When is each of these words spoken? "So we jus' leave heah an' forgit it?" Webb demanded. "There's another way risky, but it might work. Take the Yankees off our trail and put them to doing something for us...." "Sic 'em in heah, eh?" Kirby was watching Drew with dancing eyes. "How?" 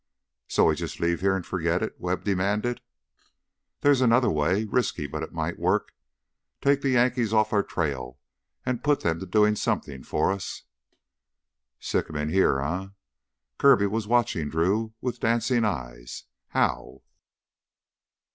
"So 0.47 0.65
we 0.65 0.73
jus' 0.75 0.99
leave 0.99 1.21
heah 1.21 1.35
an' 1.35 1.43
forgit 1.43 1.83
it?" 1.83 1.93
Webb 1.99 2.23
demanded. 2.23 2.81
"There's 3.81 4.01
another 4.01 4.31
way 4.31 4.63
risky, 4.65 5.05
but 5.05 5.21
it 5.21 5.31
might 5.31 5.59
work. 5.59 5.93
Take 6.59 6.81
the 6.81 6.89
Yankees 6.89 7.33
off 7.35 7.53
our 7.53 7.61
trail 7.61 8.17
and 8.65 8.83
put 8.83 9.01
them 9.01 9.19
to 9.19 9.27
doing 9.27 9.55
something 9.55 10.01
for 10.01 10.31
us...." 10.31 10.63
"Sic 11.79 12.09
'em 12.09 12.15
in 12.15 12.29
heah, 12.29 12.63
eh?" 12.65 12.87
Kirby 13.59 13.85
was 13.85 14.07
watching 14.07 14.49
Drew 14.49 14.95
with 15.01 15.19
dancing 15.19 15.63
eyes. 15.63 16.23
"How?" 16.47 17.03